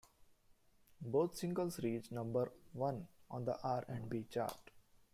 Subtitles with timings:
[0.99, 4.71] Both singles reached number one on the R and B chart.